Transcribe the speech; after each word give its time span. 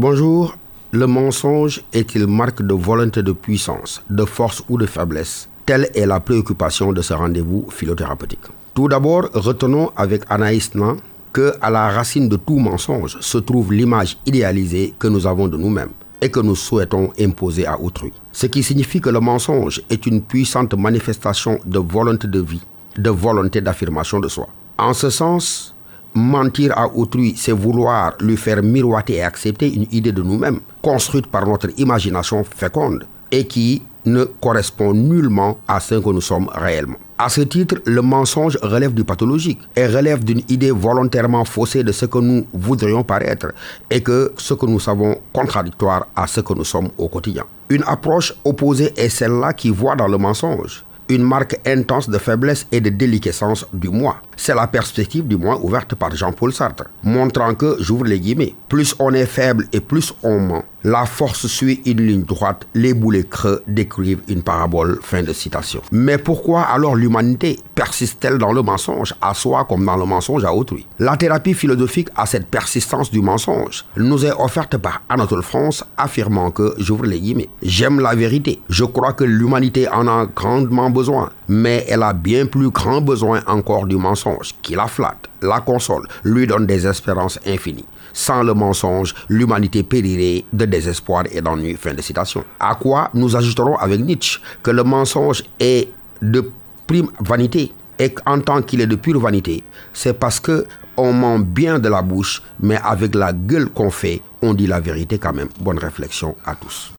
Bonjour. 0.00 0.56
Le 0.92 1.08
mensonge 1.08 1.82
est-il 1.92 2.28
marque 2.28 2.62
de 2.62 2.72
volonté 2.72 3.20
de 3.20 3.32
puissance, 3.32 4.00
de 4.08 4.24
force 4.24 4.62
ou 4.68 4.78
de 4.78 4.86
faiblesse? 4.86 5.48
Telle 5.66 5.90
est 5.92 6.06
la 6.06 6.20
préoccupation 6.20 6.92
de 6.92 7.02
ce 7.02 7.14
rendez-vous 7.14 7.66
philothérapeutique. 7.68 8.46
Tout 8.74 8.86
d'abord, 8.86 9.28
retenons 9.34 9.90
avec 9.96 10.22
Anaïs 10.28 10.72
Nan 10.76 10.98
que 11.32 11.52
à 11.60 11.68
la 11.70 11.88
racine 11.88 12.28
de 12.28 12.36
tout 12.36 12.60
mensonge 12.60 13.18
se 13.18 13.38
trouve 13.38 13.72
l'image 13.72 14.18
idéalisée 14.24 14.94
que 15.00 15.08
nous 15.08 15.26
avons 15.26 15.48
de 15.48 15.56
nous-mêmes 15.56 15.90
et 16.20 16.30
que 16.30 16.38
nous 16.38 16.54
souhaitons 16.54 17.10
imposer 17.18 17.66
à 17.66 17.80
autrui. 17.80 18.12
Ce 18.30 18.46
qui 18.46 18.62
signifie 18.62 19.00
que 19.00 19.10
le 19.10 19.18
mensonge 19.18 19.82
est 19.90 20.06
une 20.06 20.22
puissante 20.22 20.74
manifestation 20.74 21.58
de 21.66 21.80
volonté 21.80 22.28
de 22.28 22.40
vie, 22.40 22.62
de 22.96 23.10
volonté 23.10 23.60
d'affirmation 23.60 24.20
de 24.20 24.28
soi. 24.28 24.46
En 24.78 24.94
ce 24.94 25.10
sens, 25.10 25.74
mentir 26.14 26.76
à 26.76 26.88
autrui, 26.94 27.34
c'est 27.36 27.52
vouloir 27.52 28.14
lui 28.20 28.36
faire 28.36 28.62
miroiter 28.62 29.16
et 29.16 29.22
accepter 29.22 29.72
une 29.72 29.86
idée 29.92 30.12
de 30.12 30.22
nous-mêmes, 30.22 30.60
construite 30.82 31.26
par 31.26 31.46
notre 31.46 31.68
imagination 31.78 32.44
féconde 32.44 33.04
et 33.30 33.46
qui 33.46 33.82
ne 34.06 34.24
correspond 34.24 34.94
nullement 34.94 35.58
à 35.68 35.80
ce 35.80 35.96
que 35.96 36.10
nous 36.10 36.20
sommes 36.20 36.48
réellement. 36.52 36.96
À 37.20 37.28
ce 37.28 37.40
titre, 37.40 37.76
le 37.84 38.00
mensonge 38.00 38.56
relève 38.62 38.94
du 38.94 39.04
pathologique 39.04 39.60
et 39.74 39.86
relève 39.86 40.22
d'une 40.22 40.42
idée 40.48 40.70
volontairement 40.70 41.44
faussée 41.44 41.82
de 41.82 41.90
ce 41.90 42.06
que 42.06 42.18
nous 42.18 42.46
voudrions 42.52 43.02
paraître 43.02 43.48
et 43.90 44.00
que 44.02 44.32
ce 44.36 44.54
que 44.54 44.66
nous 44.66 44.78
savons 44.78 45.16
contradictoire 45.32 46.06
à 46.14 46.26
ce 46.28 46.40
que 46.40 46.54
nous 46.54 46.64
sommes 46.64 46.90
au 46.96 47.08
quotidien. 47.08 47.44
Une 47.70 47.82
approche 47.86 48.34
opposée 48.44 48.92
est 48.96 49.08
celle-là 49.08 49.52
qui 49.52 49.68
voit 49.70 49.96
dans 49.96 50.06
le 50.06 50.16
mensonge 50.16 50.84
une 51.08 51.22
marque 51.22 51.58
intense 51.66 52.08
de 52.08 52.18
faiblesse 52.18 52.66
et 52.72 52.80
de 52.80 52.90
déliquescence 52.90 53.66
du 53.72 53.88
moi. 53.88 54.20
C'est 54.36 54.54
la 54.54 54.66
perspective 54.66 55.26
du 55.26 55.36
moi 55.36 55.58
ouverte 55.62 55.94
par 55.94 56.14
Jean-Paul 56.14 56.52
Sartre, 56.52 56.84
montrant 57.02 57.54
que, 57.54 57.76
j'ouvre 57.80 58.04
les 58.04 58.20
guillemets, 58.20 58.54
plus 58.68 58.94
on 58.98 59.12
est 59.14 59.26
faible 59.26 59.66
et 59.72 59.80
plus 59.80 60.12
on 60.22 60.38
ment, 60.38 60.64
la 60.84 61.06
force 61.06 61.48
suit 61.48 61.82
une 61.86 62.06
ligne 62.06 62.22
droite, 62.22 62.66
les 62.74 62.94
boulets 62.94 63.24
creux 63.24 63.62
décrivent 63.66 64.22
une 64.28 64.42
parabole. 64.42 65.00
Fin 65.02 65.22
de 65.22 65.32
citation. 65.32 65.82
Mais 65.90 66.18
pourquoi 66.18 66.62
alors 66.62 66.94
l'humanité 66.94 67.58
persiste-t-elle 67.78 68.38
dans 68.38 68.52
le 68.52 68.60
mensonge, 68.60 69.14
à 69.22 69.34
soi 69.34 69.64
comme 69.64 69.86
dans 69.86 69.94
le 69.96 70.04
mensonge 70.04 70.44
à 70.44 70.52
autrui 70.52 70.84
La 70.98 71.16
thérapie 71.16 71.54
philosophique 71.54 72.08
a 72.16 72.26
cette 72.26 72.48
persistance 72.48 73.08
du 73.08 73.20
mensonge 73.20 73.84
nous 73.96 74.26
est 74.26 74.32
offerte 74.32 74.76
par 74.78 75.02
Anatole 75.08 75.44
France, 75.44 75.84
affirmant 75.96 76.50
que, 76.50 76.74
j'ouvre 76.78 77.04
les 77.06 77.20
guillemets, 77.20 77.48
j'aime 77.62 78.00
la 78.00 78.16
vérité. 78.16 78.60
Je 78.68 78.84
crois 78.84 79.12
que 79.12 79.22
l'humanité 79.22 79.88
en 79.88 80.08
a 80.08 80.26
grandement 80.26 80.90
besoin, 80.90 81.30
mais 81.46 81.86
elle 81.88 82.02
a 82.02 82.14
bien 82.14 82.46
plus 82.46 82.70
grand 82.70 83.00
besoin 83.00 83.42
encore 83.46 83.86
du 83.86 83.94
mensonge 83.96 84.56
qui 84.60 84.74
la 84.74 84.88
flatte, 84.88 85.28
la 85.40 85.60
console, 85.60 86.08
lui 86.24 86.48
donne 86.48 86.66
des 86.66 86.84
espérances 86.84 87.38
infinies. 87.46 87.84
Sans 88.12 88.42
le 88.42 88.54
mensonge, 88.54 89.14
l'humanité 89.28 89.84
périrait 89.84 90.44
de 90.52 90.64
désespoir 90.64 91.26
et 91.30 91.40
d'ennui. 91.40 91.76
Fin 91.76 91.94
de 91.94 92.02
citation. 92.02 92.42
À 92.58 92.74
quoi 92.74 93.10
nous 93.14 93.36
ajouterons 93.36 93.76
avec 93.76 94.00
Nietzsche 94.00 94.40
que 94.64 94.72
le 94.72 94.82
mensonge 94.82 95.44
est 95.60 95.92
de 96.20 96.50
prime 96.88 97.08
vanité 97.20 97.70
et 98.00 98.10
qu'en 98.10 98.40
tant 98.40 98.62
qu'il 98.62 98.80
est 98.80 98.86
de 98.88 98.96
pure 98.96 99.20
vanité, 99.20 99.62
c'est 99.92 100.18
parce 100.18 100.40
que 100.40 100.66
on 100.96 101.12
ment 101.12 101.38
bien 101.38 101.78
de 101.78 101.88
la 101.88 102.02
bouche, 102.02 102.42
mais 102.58 102.78
avec 102.82 103.14
la 103.14 103.32
gueule 103.32 103.68
qu'on 103.68 103.90
fait, 103.90 104.20
on 104.42 104.54
dit 104.54 104.66
la 104.66 104.80
vérité 104.80 105.18
quand 105.18 105.32
même. 105.32 105.48
Bonne 105.60 105.78
réflexion 105.78 106.34
à 106.44 106.56
tous. 106.56 106.92